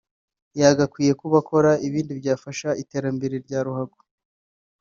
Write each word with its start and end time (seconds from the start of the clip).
yagakwiye 0.59 1.13
kuba 1.21 1.35
akora 1.41 1.71
ibindi 1.87 2.11
byafasha 2.19 2.69
iterambere 2.81 3.35
rya 3.45 3.59
ruhago 3.65 3.99